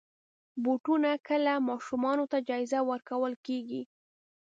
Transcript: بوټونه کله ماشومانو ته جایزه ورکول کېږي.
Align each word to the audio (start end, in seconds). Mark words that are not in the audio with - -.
بوټونه 0.63 1.11
کله 1.27 1.51
ماشومانو 1.69 2.23
ته 2.31 2.37
جایزه 2.49 2.79
ورکول 2.89 3.33
کېږي. 3.45 3.81